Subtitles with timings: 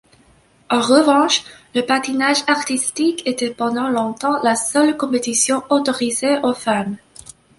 [0.71, 1.43] En revanche,
[1.75, 6.97] le patinage artistique était pendant longtemps la seule compétition autorisée aux femmes.